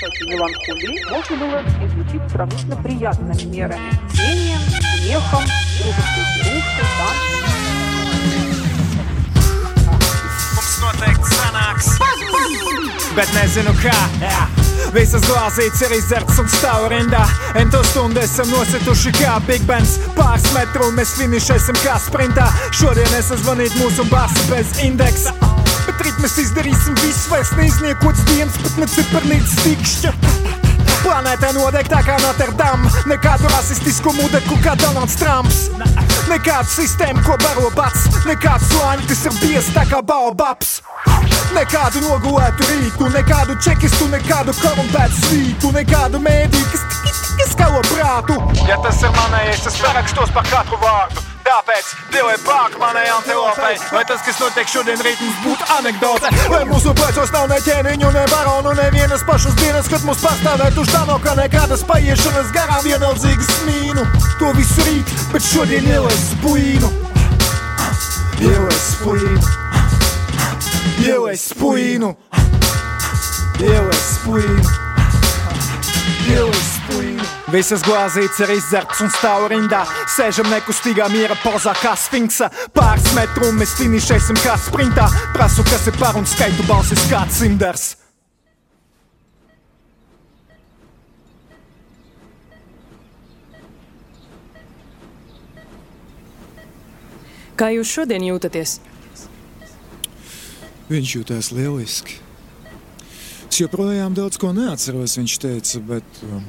кстати, 0.00 0.22
меланхолии 0.30 1.10
можно 1.10 1.36
было 1.36 1.62
излечить 1.84 2.32
сравнительно 2.32 2.76
приятными 2.76 3.42
мерами. 3.54 3.90
Пением, 4.12 4.58
смехом, 4.60 5.44
игрушкой, 5.78 6.86
танцем. 6.96 7.59
Bet 13.16 13.30
nezinu 13.34 13.72
kā. 13.82 13.94
Jā. 14.22 14.44
Visas 14.94 15.22
glāzītes 15.26 15.82
ir 15.86 15.94
izdzertas 15.96 16.38
un 16.42 16.48
stāv 16.50 16.86
rindā. 16.92 17.22
Ento 17.58 17.82
stundu 17.90 18.22
esam 18.22 18.48
nosituši 18.50 19.12
kā 19.18 19.36
Big 19.46 19.64
Bands. 19.68 19.98
Pāris 20.16 20.46
metru 20.56 20.88
un 20.88 20.98
mēs 20.98 21.14
finišēsim 21.18 21.78
kā 21.84 21.98
sprintā. 22.02 22.48
Šodien 22.74 23.18
es 23.18 23.32
zvanīju 23.44 23.78
mūsu 23.78 24.06
bāzi 24.10 24.46
bez 24.50 24.76
indeksa. 24.86 25.34
Bet 25.86 26.06
rīt 26.06 26.22
mēs 26.22 26.38
izdarīsim 26.44 26.98
visu, 27.02 27.26
vairs 27.32 27.54
neizniekots 27.58 28.26
dienas, 28.30 28.60
pat 28.62 28.78
ne 28.82 28.90
cipernītas 28.94 29.58
tikšķa. 29.64 30.39
Planētā 31.10 31.48
nodegta 31.50 31.98
kā 32.06 32.14
Notre-Dame, 32.22 32.86
nekādu 33.10 33.48
rasistisku 33.50 34.12
mudeku 34.14 34.54
kā 34.62 34.76
Donalds 34.78 35.16
Trumps. 35.18 35.56
Nekādu 36.30 36.70
sistēmu, 36.70 37.24
ko 37.26 37.34
baro 37.42 37.66
pats, 37.74 38.04
nekādu 38.28 38.68
slāņu, 38.68 39.08
kas 39.10 39.24
ir 39.26 39.34
biezs 39.40 39.72
tā 39.74 39.82
kā 39.90 39.98
baobabs. 40.06 40.76
Nekādu 41.56 42.04
nogulētu 42.04 42.68
rītu, 42.68 43.10
nekādu 43.16 43.58
čekistu, 43.58 44.06
nekādu 44.12 44.54
korumpētu 44.60 45.18
svītu, 45.24 45.72
nekādu 45.80 46.22
mēdīju, 46.22 46.70
kas 46.78 47.50
skalo 47.56 47.82
prātu. 47.90 48.38
Ja 48.70 48.78
tas 48.86 49.02
ir 49.02 49.10
manējais, 49.18 49.66
es 49.66 49.82
parakstos 49.82 50.30
par 50.38 50.46
katru 50.46 50.78
vārdu. 50.78 51.29
Tāpēc 51.50 51.86
dievai 52.14 52.36
pāri 52.44 52.78
manai 52.78 53.08
antilopei, 53.10 53.74
vai 53.90 54.04
tas, 54.06 54.20
kas 54.22 54.36
notiek 54.38 54.68
šodien 54.70 55.00
rīt, 55.02 55.18
mums 55.18 55.40
būtu 55.42 55.66
anekdote. 55.74 56.30
Vai 56.52 56.60
mūsu 56.68 56.92
plecos 56.94 57.32
nav 57.34 57.48
ne 57.50 57.56
ķēniņu, 57.64 58.10
ne 58.14 58.22
baronu, 58.30 58.70
nevienas 58.78 59.24
pašas 59.26 59.56
dienas, 59.58 59.88
kad 59.90 60.04
mums 60.06 60.22
pastāvētu 60.22 60.84
uz 60.84 60.92
tā 60.94 61.00
no 61.08 61.16
kā 61.24 61.34
nekādas 61.40 61.82
paiešanas 61.88 62.52
garām 62.54 62.84
vienaldzīgas 62.86 63.50
smīnu. 63.56 64.06
To 64.38 64.52
visu 64.54 64.86
rīt, 64.86 65.10
bet 65.32 65.48
šodien 65.48 65.90
ielais 65.90 66.28
puīnu. 66.44 66.92
Ielais 68.46 68.86
puīnu. 69.02 69.42
Ielais 71.02 71.48
puīnu. 71.58 72.12
Ielais 73.58 74.06
puīnu. 74.22 74.76
Ielais 76.30 76.62
puīnu. 76.62 76.69
Visas 77.50 77.82
glāzītes 77.82 78.38
ir 78.44 78.50
izdzertas 78.54 79.00
un 79.02 79.08
stāv 79.10 79.48
rindā. 79.50 79.80
Sēžam 80.14 80.46
nekustīgā 80.52 81.08
miera 81.10 81.34
pozā, 81.42 81.72
kā 81.82 81.96
sfinksa. 81.98 82.46
Pāris 82.76 83.08
metru 83.16 83.48
un 83.50 83.56
mēs 83.58 83.72
finišēsim 83.80 84.38
kā 84.38 84.54
sprintā. 84.60 85.08
Prasu, 85.34 85.64
kas 85.66 85.88
ir 85.90 85.96
par 85.98 86.14
un 86.20 86.28
skaitu 86.30 86.62
balsis 86.68 87.02
kā 87.10 87.24
cimders. 87.34 87.96
Kā 97.58 97.72
jūs 97.74 97.90
šodien 97.90 98.22
jūtaties? 98.28 98.78
Viņš 100.92 101.16
jutās 101.16 101.50
lieliski. 101.50 102.20
Es 103.50 103.58
joprojām 103.58 104.14
daudz 104.14 104.38
ko 104.38 104.54
neatceros, 104.54 105.18
viņš 105.18 105.34
teica, 105.42 105.82
bet 105.90 106.22
um, 106.24 106.46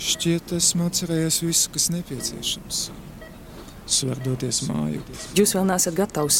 šķiet, 0.00 0.52
esmu 0.58 0.86
atcerējies 0.90 1.40
visu, 1.46 1.70
kas 1.74 1.88
nepieciešams. 1.94 2.80
Es 3.86 4.02
varu 4.02 4.20
doties 4.32 4.62
māju. 4.66 5.00
Jūs 5.38 5.54
vēl 5.56 5.64
neesat 5.68 5.94
gatavs. 5.96 6.38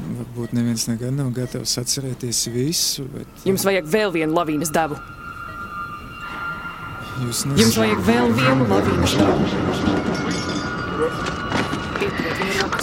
Varbūt 0.00 0.52
neviens 0.56 0.86
nekad 0.88 1.12
nav 1.14 1.28
gatavs 1.36 1.76
atcerēties 1.80 2.44
visu, 2.54 3.04
bet 3.12 3.28
Jums 3.48 3.64
vajag 3.66 3.86
vēl 3.90 4.10
vienu 4.14 4.32
lavīnas 4.36 4.70
devu. 4.74 4.96
jūs 7.20 7.44
Jums 7.44 7.46
nezināt. 7.52 7.76
vajag 7.82 8.00
vēl 8.08 8.26
vienu 8.38 8.64
lavīnas 8.70 9.12
devu. 9.20 9.42
Rokas. 12.60 12.79